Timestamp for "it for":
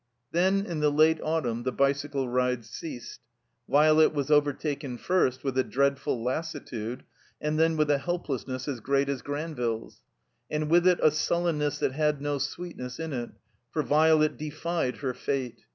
13.13-13.83